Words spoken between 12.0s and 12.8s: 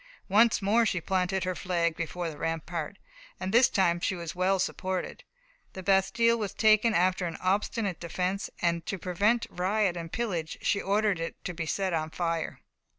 fire.